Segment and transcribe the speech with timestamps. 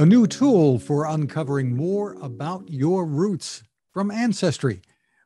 [0.00, 3.62] a new tool for uncovering more about your roots
[3.92, 4.80] from Ancestry.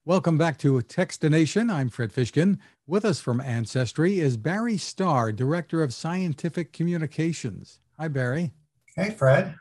[0.04, 1.73] Welcome back to Techstination.
[1.73, 2.59] I'm Fred Fishkin.
[2.84, 7.79] With us from Ancestry is Barry Starr, Director of Scientific Communications.
[8.00, 8.50] Hi, Barry.
[8.96, 9.55] Hey, Fred.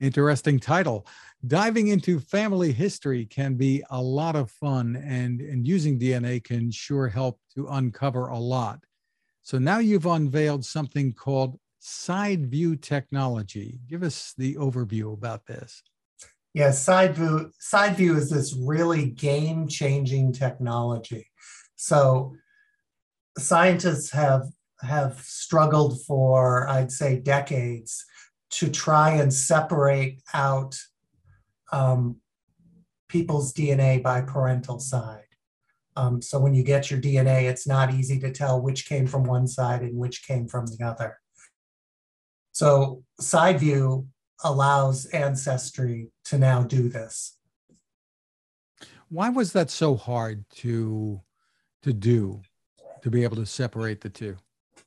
[0.00, 1.06] Interesting title.
[1.46, 6.72] Diving into family history can be a lot of fun, and, and using DNA can
[6.72, 8.80] sure help to uncover a lot.
[9.42, 13.78] So now you've unveiled something called SideView technology.
[13.88, 15.82] Give us the overview about this.
[16.52, 21.28] Yeah, SideView, side view is this really game changing technology.
[21.76, 22.34] So
[23.38, 24.48] scientists have
[24.80, 28.04] have struggled for, I'd say, decades
[28.50, 30.78] to try and separate out
[31.72, 32.16] um,
[33.08, 35.22] people's DNA by parental side.
[35.96, 39.24] Um, so when you get your DNA, it's not easy to tell which came from
[39.24, 41.18] one side and which came from the other.
[42.56, 44.06] So SideView
[44.42, 47.36] allows Ancestry to now do this.
[49.10, 51.20] Why was that so hard to
[51.82, 52.40] to do,
[53.02, 54.38] to be able to separate the two?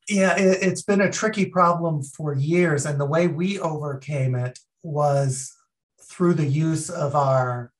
[0.10, 4.58] Yeah, it, it's been a tricky problem for years, and the way we overcame it
[4.82, 5.56] was
[6.10, 7.72] through the use of our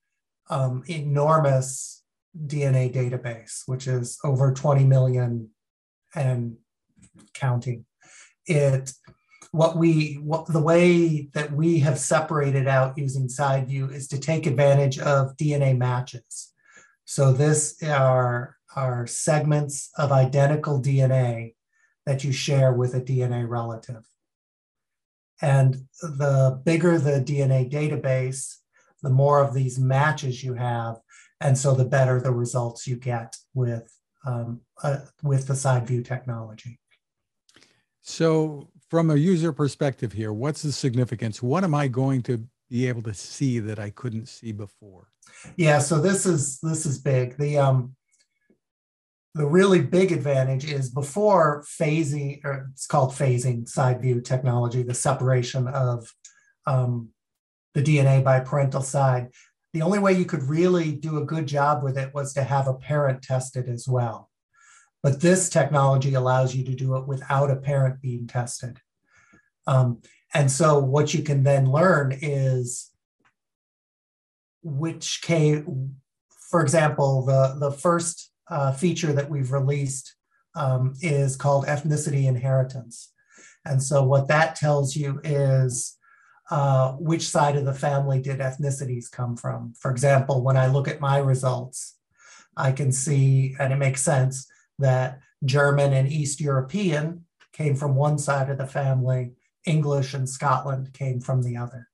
[0.50, 2.04] um, enormous
[2.46, 5.50] DNA database, which is over 20 million
[6.14, 6.58] and
[7.34, 7.86] counting.
[8.46, 8.92] It
[9.52, 14.46] what we what the way that we have separated out using SideView is to take
[14.46, 16.52] advantage of DNA matches.
[17.04, 21.54] So this are are segments of identical DNA
[22.06, 24.04] that you share with a DNA relative.
[25.42, 28.56] And the bigger the DNA database,
[29.02, 30.96] the more of these matches you have,
[31.40, 33.92] and so the better the results you get with
[34.24, 36.78] um, uh, with the SideView technology.
[38.02, 41.42] So from a user perspective here, what's the significance?
[41.42, 45.08] What am I going to be able to see that I couldn't see before?
[45.56, 47.36] Yeah, so this is this is big.
[47.38, 47.94] The um
[49.34, 55.68] the really big advantage is before phasing, or it's called phasing SideView technology, the separation
[55.68, 56.12] of
[56.66, 57.10] um,
[57.74, 59.28] the DNA by parental side.
[59.72, 62.66] The only way you could really do a good job with it was to have
[62.66, 64.29] a parent tested as well.
[65.02, 68.80] But this technology allows you to do it without a parent being tested.
[69.66, 70.02] Um,
[70.34, 72.90] and so what you can then learn is
[74.62, 75.96] which came,
[76.50, 80.14] for example, the, the first uh, feature that we've released
[80.54, 83.12] um, is called ethnicity inheritance.
[83.64, 85.96] And so what that tells you is
[86.50, 89.72] uh, which side of the family did ethnicities come from.
[89.78, 91.96] For example, when I look at my results,
[92.56, 94.49] I can see, and it makes sense,
[94.80, 99.32] that German and East European came from one side of the family,
[99.66, 101.88] English and Scotland came from the other.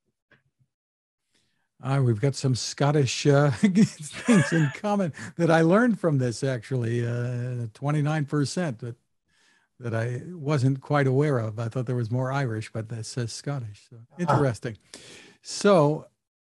[1.83, 7.07] Uh, we've got some Scottish uh, things in common that I learned from this actually,
[7.07, 8.97] uh, 29% that,
[9.79, 11.59] that I wasn't quite aware of.
[11.59, 13.87] I thought there was more Irish, but that says Scottish.
[13.91, 14.15] So ah.
[14.19, 14.79] interesting.
[15.43, 16.07] So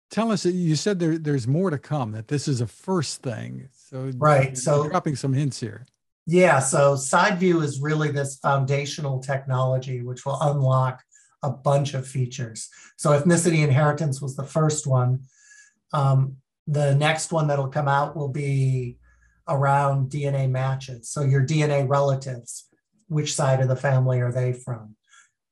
[0.09, 3.69] tell us, you said there, there's more to come, that this is a first thing.
[3.73, 4.57] So, right.
[4.57, 5.85] So, dropping some hints here.
[6.29, 11.01] Yeah, so SideView is really this foundational technology which will unlock
[11.41, 12.67] a bunch of features.
[12.97, 15.21] So ethnicity inheritance was the first one.
[15.93, 16.35] Um,
[16.67, 18.97] the next one that'll come out will be
[19.47, 21.09] around DNA matches.
[21.09, 22.67] So your DNA relatives,
[23.07, 24.97] which side of the family are they from?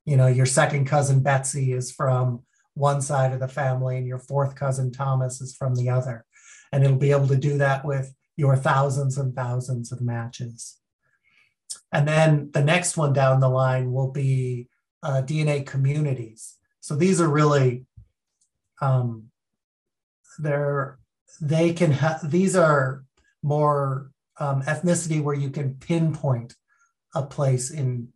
[0.03, 2.41] You know, your second cousin Betsy is from
[2.73, 6.25] one side of the family, and your fourth cousin Thomas is from the other.
[6.73, 10.77] And it'll be able to do that with your thousands and thousands of matches.
[11.91, 14.67] And then the next one down the line will be
[15.01, 16.57] uh, DNA communities.
[16.81, 17.85] So these are really,
[18.81, 19.29] um,
[20.39, 20.99] they're,
[21.41, 23.03] they can have, these are
[23.41, 26.55] more um, ethnicity where you can pinpoint
[27.13, 28.09] a place in,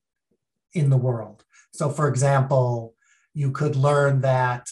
[0.74, 1.46] in the world.
[1.72, 2.96] So for example,
[3.34, 4.70] you could learn that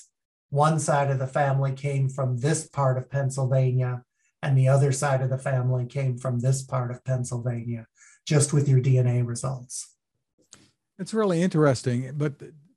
[0.49, 4.03] one side of the family came from this part of Pennsylvania
[4.41, 7.87] and the other side of the family came from this part of Pennsylvania,
[8.25, 9.95] just with your DNA results.
[10.99, 12.11] It's really interesting.
[12.15, 12.33] But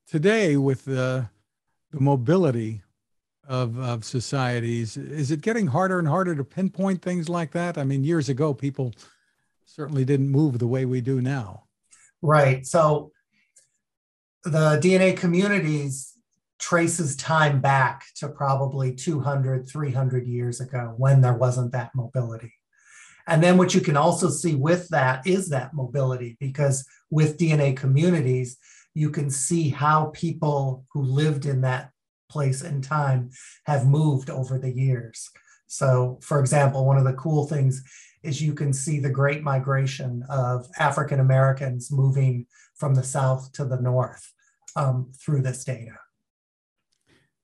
[0.06, 1.28] today, with the,
[1.90, 2.82] the mobility
[3.48, 7.78] of, of societies, is it getting harder and harder to pinpoint things like that?
[7.78, 8.92] I mean, years ago, people
[9.64, 11.64] certainly didn't move the way we do now.
[12.22, 12.66] Right.
[12.66, 13.12] So
[14.44, 16.14] the DNA communities
[16.60, 22.52] traces time back to probably 200, 300 years ago when there wasn't that mobility.
[23.26, 27.76] And then what you can also see with that is that mobility, because with DNA
[27.76, 28.58] communities,
[28.94, 31.90] you can see how people who lived in that
[32.28, 33.30] place and time
[33.66, 35.30] have moved over the years.
[35.66, 37.82] So, for example, one of the cool things
[38.22, 43.64] is you can see the great migration of African Americans moving from the south to
[43.64, 44.32] the north
[44.76, 45.92] um, through this data.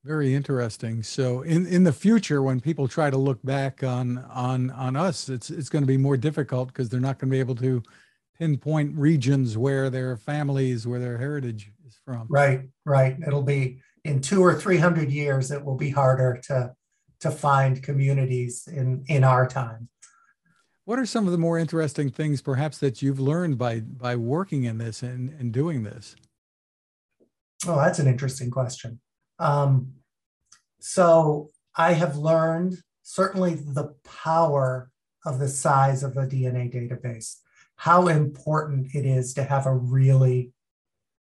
[0.06, 1.02] Very interesting.
[1.02, 5.28] So, in, in the future, when people try to look back on on on us,
[5.28, 7.82] it's it's going to be more difficult because they're not going to be able to
[8.38, 12.28] pinpoint regions where their families, where their heritage is from.
[12.30, 13.16] Right, right.
[13.26, 15.50] It'll be in two or three hundred years.
[15.50, 16.72] It will be harder to
[17.20, 19.88] to find communities in in our time.
[20.84, 24.62] What are some of the more interesting things, perhaps, that you've learned by by working
[24.62, 26.14] in this and, and doing this?
[27.66, 29.00] Oh, that's an interesting question.
[29.38, 29.92] Um,
[30.80, 34.90] so I have learned certainly the power
[35.24, 37.36] of the size of a DNA database,
[37.76, 40.52] how important it is to have a really,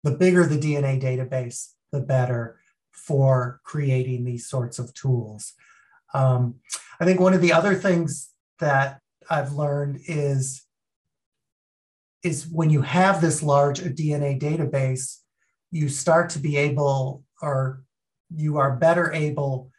[0.05, 2.59] the bigger the DNA database, the better
[2.93, 5.55] for creating these sorts of tools.
[6.15, 6.57] Um,
[7.01, 8.31] I think one of the other things
[8.61, 9.01] that
[9.31, 10.63] I've learned is,
[12.23, 15.19] is when you have this large DNA database,
[15.71, 17.83] you start to be able or
[18.35, 19.71] you are better able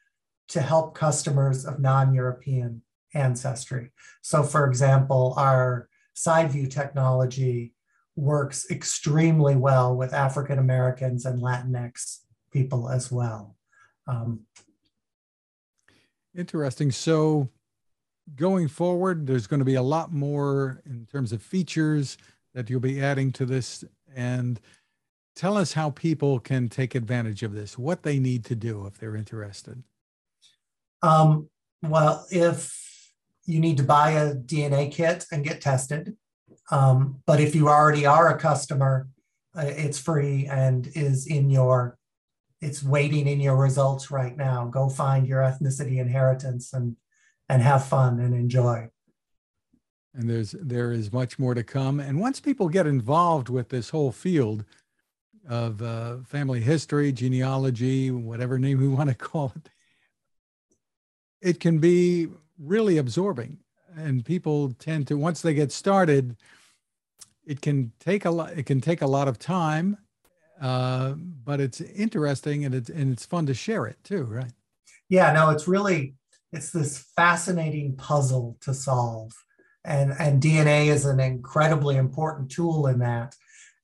[0.49, 2.81] to help customers of non-European
[3.13, 3.91] ancestry.
[4.21, 7.73] So for example, our SideView technology
[8.15, 12.19] works extremely well with African Americans and Latinx
[12.51, 13.55] people as well.
[14.07, 14.41] Um,
[16.35, 16.91] Interesting.
[16.91, 17.49] So
[18.35, 22.17] going forward, there's going to be a lot more in terms of features
[22.53, 23.83] that you'll be adding to this.
[24.15, 24.59] And
[25.35, 28.97] tell us how people can take advantage of this, what they need to do if
[28.97, 29.83] they're interested.
[31.01, 31.49] Um,
[31.81, 32.75] well, if
[33.45, 36.15] you need to buy a DNA kit and get tested,
[36.71, 39.07] um, but if you already are a customer,
[39.55, 41.97] uh, it's free and is in your,
[42.61, 44.65] it's waiting in your results right now.
[44.65, 46.95] Go find your ethnicity inheritance and
[47.49, 48.87] and have fun and enjoy.
[50.13, 51.99] And there's there is much more to come.
[51.99, 54.63] And once people get involved with this whole field,
[55.49, 59.69] of uh, family history, genealogy, whatever name we want to call it,
[61.41, 62.27] it can be
[62.59, 63.57] really absorbing.
[63.97, 66.37] And people tend to, once they get started,
[67.45, 68.51] it can take a lot.
[68.55, 69.97] It can take a lot of time,
[70.61, 74.53] uh, but it's interesting and it's and it's fun to share it too, right?
[75.09, 76.13] Yeah, no, it's really
[76.53, 79.31] it's this fascinating puzzle to solve,
[79.83, 83.35] and and DNA is an incredibly important tool in that.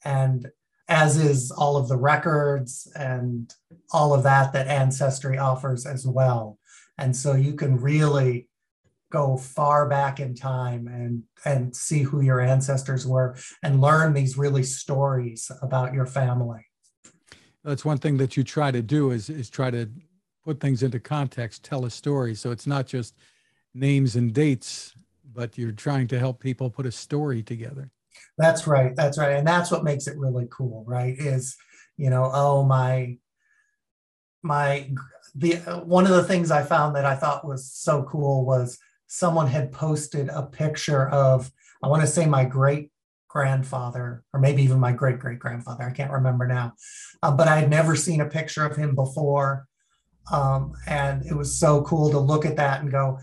[0.03, 0.47] And
[0.88, 3.54] as is all of the records and
[3.92, 6.60] all of that that Ancestry offers as well.
[6.98, 8.48] And so you can really
[9.12, 14.38] go far back in time and and see who your ancestors were and learn these
[14.38, 16.66] really stories about your family.
[17.64, 19.90] That's one thing that you try to do is is try to
[20.44, 22.36] put things into context, tell a story.
[22.36, 23.16] So it's not just
[23.74, 24.94] names and dates,
[25.34, 27.92] but you're trying to help people put a story together.
[28.38, 28.95] That's right.
[28.95, 29.35] That's right.
[29.35, 31.15] And that's what makes it really cool, right?
[31.17, 31.56] Is,
[31.97, 33.17] you know, oh, my,
[34.44, 34.91] my,
[35.33, 38.77] the one of the things I found that I thought was so cool was
[39.07, 41.51] someone had posted a picture of,
[41.83, 42.91] I want to say my great
[43.27, 45.84] grandfather, or maybe even my great great grandfather.
[45.84, 46.74] I can't remember now,
[47.22, 49.67] uh, but I had never seen a picture of him before.
[50.31, 53.19] Um, and it was so cool to look at that and go,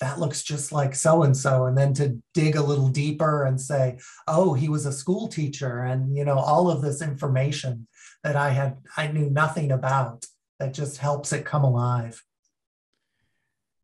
[0.00, 3.60] that looks just like so and so and then to dig a little deeper and
[3.60, 3.96] say
[4.26, 7.86] oh he was a school teacher and you know all of this information
[8.22, 10.26] that i had i knew nothing about
[10.58, 12.22] that just helps it come alive.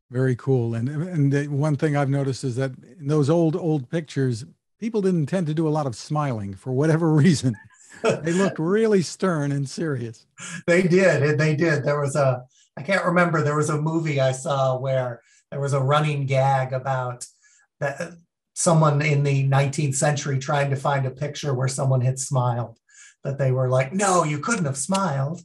[0.09, 0.75] Very cool.
[0.75, 4.45] And and one thing i've noticed is that in those old old pictures
[4.79, 7.55] people didn't tend to do a lot of smiling for whatever reason.
[8.03, 10.25] They looked really stern and serious.
[10.65, 11.83] They did they did.
[11.83, 12.43] There was a
[12.77, 16.73] i can't remember there was a movie i saw where there was a running gag
[16.73, 17.25] about
[17.79, 18.11] that uh,
[18.53, 22.77] someone in the 19th century trying to find a picture where someone had smiled
[23.23, 25.41] that they were like no you couldn't have smiled.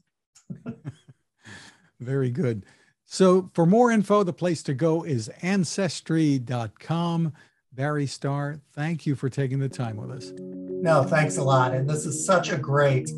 [2.00, 2.64] Very good.
[3.04, 7.32] So for more info the place to go is ancestry.com
[7.72, 10.32] barry starr thank you for taking the time with us.
[10.38, 11.74] No thanks a lot.
[11.74, 13.10] And this is such a great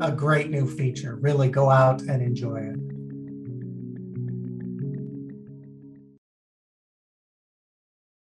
[0.00, 1.16] a great new feature.
[1.16, 2.81] Really go out and enjoy it